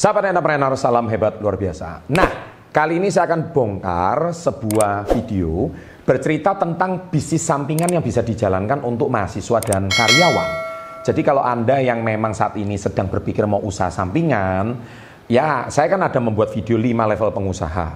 [0.00, 2.08] Sahabat entrepreneur, salam hebat luar biasa.
[2.08, 5.68] Nah, kali ini saya akan bongkar sebuah video
[6.08, 10.50] bercerita tentang bisnis sampingan yang bisa dijalankan untuk mahasiswa dan karyawan.
[11.04, 14.72] Jadi kalau Anda yang memang saat ini sedang berpikir mau usaha sampingan,
[15.28, 17.88] ya saya kan ada membuat video 5 level pengusaha.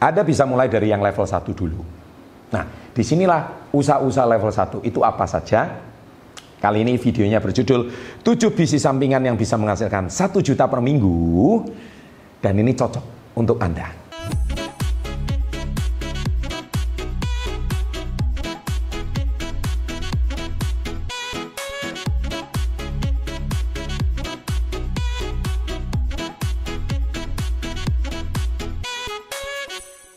[0.00, 1.84] Ada bisa mulai dari yang level 1 dulu.
[2.56, 2.64] Nah,
[2.96, 5.76] di sinilah usaha-usaha level 1 itu apa saja,
[6.58, 7.80] Kali ini videonya berjudul
[8.22, 11.62] 7 bisnis sampingan yang bisa menghasilkan 1 juta per minggu
[12.42, 13.97] dan ini cocok untuk Anda.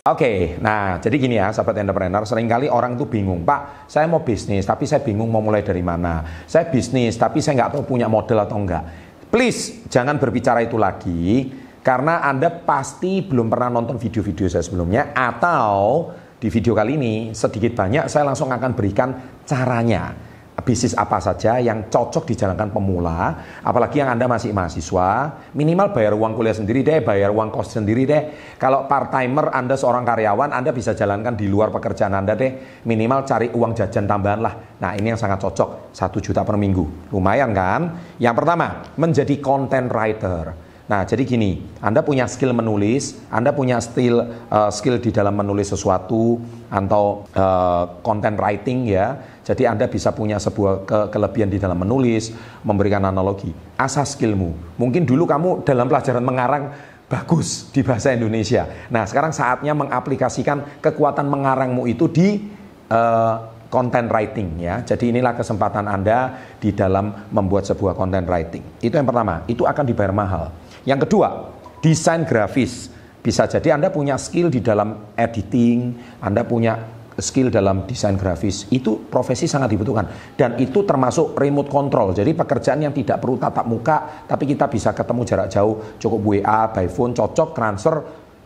[0.00, 4.08] Oke, okay, nah jadi gini ya sahabat entrepreneur, sering kali orang tuh bingung, Pak, saya
[4.08, 6.24] mau bisnis tapi saya bingung mau mulai dari mana.
[6.48, 8.80] Saya bisnis tapi saya nggak tahu punya model atau enggak.
[9.28, 11.52] Please, jangan berbicara itu lagi,
[11.84, 16.08] karena Anda pasti belum pernah nonton video-video saya sebelumnya, atau
[16.40, 19.12] di video kali ini sedikit banyak saya langsung akan berikan
[19.44, 20.16] caranya
[20.62, 26.32] bisnis apa saja yang cocok dijalankan pemula, apalagi yang Anda masih mahasiswa, minimal bayar uang
[26.36, 28.22] kuliah sendiri deh, bayar uang kos sendiri deh.
[28.56, 33.48] Kalau part-timer Anda seorang karyawan, Anda bisa jalankan di luar pekerjaan Anda deh, minimal cari
[33.50, 34.54] uang jajan tambahan lah.
[34.80, 37.12] Nah ini yang sangat cocok, satu juta per minggu.
[37.12, 38.14] Lumayan kan?
[38.16, 40.70] Yang pertama, menjadi content writer.
[40.90, 45.70] Nah, jadi gini, Anda punya skill menulis, Anda punya skill uh, skill di dalam menulis
[45.70, 49.29] sesuatu atau uh, content writing ya.
[49.50, 52.30] Jadi Anda bisa punya sebuah ke kelebihan di dalam menulis,
[52.62, 53.50] memberikan analogi.
[53.74, 54.78] Asas skillmu.
[54.78, 56.70] Mungkin dulu kamu dalam pelajaran mengarang
[57.10, 58.70] bagus di bahasa Indonesia.
[58.94, 62.46] Nah, sekarang saatnya mengaplikasikan kekuatan mengarangmu itu di
[62.94, 64.86] uh, content writing ya.
[64.86, 68.62] Jadi inilah kesempatan Anda di dalam membuat sebuah content writing.
[68.78, 70.54] Itu yang pertama, itu akan dibayar mahal.
[70.86, 71.50] Yang kedua,
[71.82, 72.86] desain grafis.
[73.20, 78.66] Bisa jadi Anda punya skill di dalam editing, Anda punya skill dalam desain grafis.
[78.72, 80.34] Itu profesi sangat dibutuhkan.
[80.36, 82.16] Dan itu termasuk remote control.
[82.16, 86.60] Jadi pekerjaan yang tidak perlu tatap muka, tapi kita bisa ketemu jarak jauh, cukup WA,
[86.72, 87.96] by phone, cocok, transfer,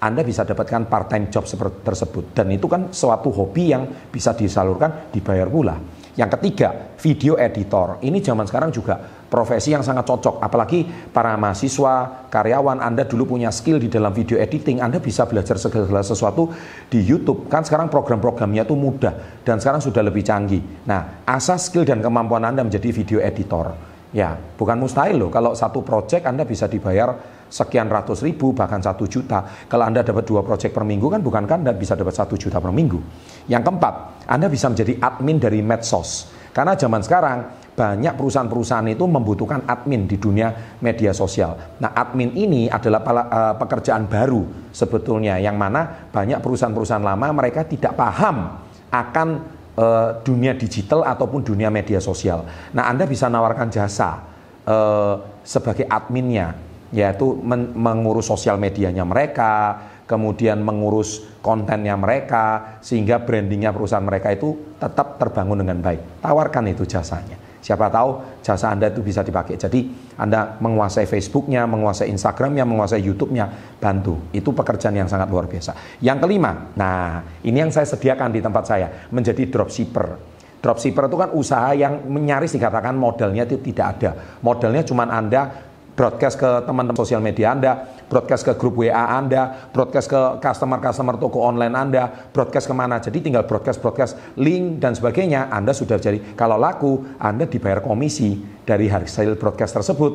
[0.04, 2.24] anda bisa dapatkan part-time job seperti tersebut.
[2.36, 5.80] Dan itu kan suatu hobi yang bisa disalurkan, dibayar pula.
[6.14, 7.98] Yang ketiga, video editor.
[8.04, 10.38] Ini zaman sekarang juga profesi yang sangat cocok.
[10.38, 15.58] Apalagi para mahasiswa, karyawan, Anda dulu punya skill di dalam video editing, Anda bisa belajar
[15.58, 16.54] segala sesuatu
[16.86, 17.50] di YouTube.
[17.50, 20.62] Kan sekarang program-programnya itu mudah dan sekarang sudah lebih canggih.
[20.86, 23.74] Nah, asas skill dan kemampuan Anda menjadi video editor.
[24.14, 25.26] Ya, bukan mustahil loh.
[25.34, 27.18] Kalau satu project Anda bisa dibayar
[27.50, 29.66] sekian ratus ribu, bahkan satu juta.
[29.66, 32.70] Kalau Anda dapat dua project per minggu kan bukankah Anda bisa dapat satu juta per
[32.70, 33.02] minggu.
[33.50, 33.94] Yang keempat,
[34.30, 36.30] Anda bisa menjadi admin dari medsos.
[36.54, 41.58] Karena zaman sekarang banyak perusahaan-perusahaan itu membutuhkan admin di dunia media sosial.
[41.82, 47.98] Nah, admin ini adalah eh, pekerjaan baru sebetulnya yang mana banyak perusahaan-perusahaan lama mereka tidak
[47.98, 48.62] paham
[48.94, 49.28] akan
[49.74, 52.46] uh, dunia digital ataupun dunia media sosial.
[52.70, 54.22] Nah, Anda bisa nawarkan jasa
[54.66, 56.54] uh, sebagai adminnya,
[56.94, 64.78] yaitu men mengurus sosial medianya mereka, kemudian mengurus kontennya mereka, sehingga brandingnya perusahaan mereka itu
[64.78, 66.22] tetap terbangun dengan baik.
[66.22, 67.43] Tawarkan itu jasanya.
[67.64, 69.56] Siapa tahu jasa Anda itu bisa dipakai.
[69.56, 69.88] Jadi
[70.20, 74.28] Anda menguasai Facebooknya, menguasai Instagramnya, menguasai YouTube-nya, bantu.
[74.36, 75.72] Itu pekerjaan yang sangat luar biasa.
[76.04, 80.36] Yang kelima, nah ini yang saya sediakan di tempat saya, menjadi dropshipper.
[80.60, 84.10] Dropshipper itu kan usaha yang menyaris dikatakan modalnya itu tidak ada.
[84.44, 90.10] Modalnya cuma Anda broadcast ke teman-teman sosial media Anda, broadcast ke grup WA Anda, broadcast
[90.10, 92.98] ke customer-customer toko online Anda, broadcast ke mana.
[92.98, 96.34] Jadi tinggal broadcast-broadcast link dan sebagainya, Anda sudah jadi.
[96.34, 100.12] Kalau laku, Anda dibayar komisi dari hasil broadcast tersebut.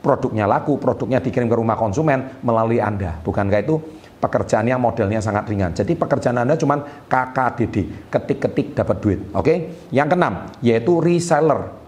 [0.00, 3.18] Produknya laku, produknya dikirim ke rumah konsumen melalui Anda.
[3.26, 3.82] Bukankah itu
[4.22, 5.74] pekerjaan yang modelnya sangat ringan.
[5.74, 6.78] Jadi pekerjaan Anda cuma
[7.10, 9.20] KKDD, ketik-ketik dapat duit.
[9.34, 9.74] Oke?
[9.90, 11.85] Yang keenam, yaitu reseller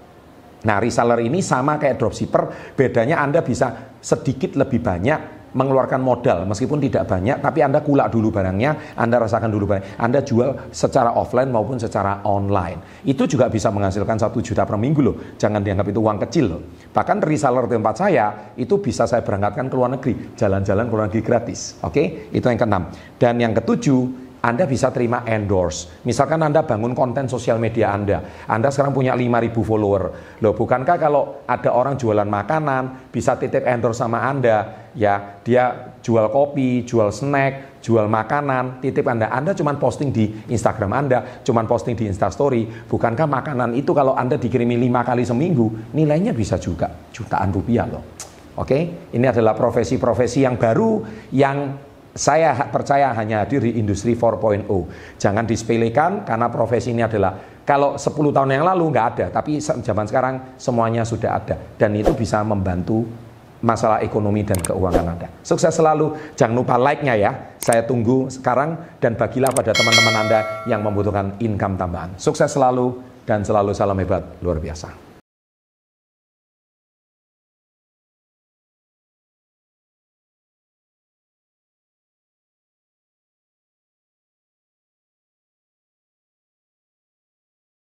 [0.66, 6.76] Nah reseller ini sama kayak dropshipper, bedanya Anda bisa sedikit lebih banyak mengeluarkan modal meskipun
[6.82, 9.96] tidak banyak tapi Anda kulak dulu barangnya, Anda rasakan dulu barang.
[9.96, 13.04] Anda jual secara offline maupun secara online.
[13.08, 15.16] Itu juga bisa menghasilkan satu juta per minggu loh.
[15.40, 16.60] Jangan dianggap itu uang kecil loh.
[16.92, 21.22] Bahkan reseller tempat saya itu bisa saya berangkatkan ke luar negeri, jalan-jalan ke luar negeri
[21.24, 21.80] gratis.
[21.80, 22.82] Oke, itu yang keenam.
[23.16, 25.90] Dan yang ketujuh, anda bisa terima endorse.
[26.06, 28.46] Misalkan Anda bangun konten sosial media Anda.
[28.46, 30.02] Anda sekarang punya 5000 follower.
[30.38, 34.86] Loh, bukankah kalau ada orang jualan makanan bisa titip endorse sama Anda?
[34.94, 39.26] Ya, dia jual kopi, jual snack, jual makanan, titip Anda.
[39.26, 42.86] Anda cuma posting di Instagram Anda, cuma posting di Instastory.
[42.86, 48.18] Bukankah makanan itu kalau Anda dikirimi lima kali seminggu, nilainya bisa juga jutaan rupiah loh.
[48.58, 51.87] Oke, ini adalah profesi-profesi yang baru yang
[52.18, 54.66] saya percaya hanya hadir di industri 4.0.
[55.22, 60.10] Jangan disepelekan karena profesi ini adalah kalau 10 tahun yang lalu nggak ada, tapi zaman
[60.10, 63.06] sekarang semuanya sudah ada dan itu bisa membantu
[63.62, 65.28] masalah ekonomi dan keuangan Anda.
[65.46, 67.30] Sukses selalu, jangan lupa like-nya ya.
[67.58, 72.18] Saya tunggu sekarang dan bagilah pada teman-teman Anda yang membutuhkan income tambahan.
[72.18, 75.07] Sukses selalu dan selalu salam hebat luar biasa.